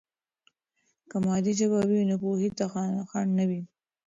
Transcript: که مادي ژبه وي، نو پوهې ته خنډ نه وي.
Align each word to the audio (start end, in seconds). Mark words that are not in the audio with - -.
که 1.09 1.17
مادي 1.25 1.53
ژبه 1.59 1.79
وي، 1.89 2.01
نو 2.09 2.15
پوهې 2.21 2.49
ته 2.57 2.65
خنډ 3.09 3.29
نه 3.39 3.45
وي. 3.49 3.61